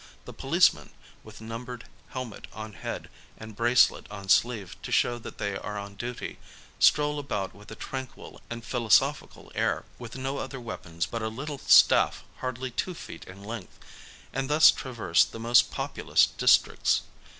The 0.25 0.33
policemen, 0.33 0.89
with 1.23 1.41
numbered 1.41 1.85
hel 2.09 2.25
met 2.25 2.47
on 2.53 2.73
head 2.73 3.07
and 3.37 3.55
bracelet 3.55 4.09
on 4.09 4.29
sleeve 4.29 4.75
to 4.81 4.91
show 4.91 5.19
that 5.19 5.37
they 5.37 5.55
are 5.55 5.77
on 5.77 5.93
duty, 5.93 6.39
stroll 6.79 7.19
about 7.19 7.53
with 7.53 7.69
a 7.69 7.75
tranquil 7.75 8.41
and 8.49 8.65
philosophical 8.65 9.51
air, 9.53 9.85
with 9.99 10.15
no 10.17 10.39
other 10.39 10.59
weapons 10.59 11.05
but 11.05 11.21
a 11.21 11.27
little 11.27 11.59
staff 11.59 12.23
hardly 12.37 12.71
two 12.71 12.95
feet 12.95 13.25
in 13.25 13.43
length, 13.43 13.77
and 14.33 14.49
thus 14.49 14.71
traverse 14.71 15.23
the 15.23 15.39
most 15.39 15.69
populous 15.69 16.25
districts. 16.25 17.03